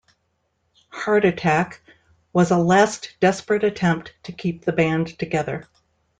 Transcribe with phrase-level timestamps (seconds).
[0.89, 1.81] "Heart Attack"
[2.33, 5.67] was a last desperate attempt to keep the band together.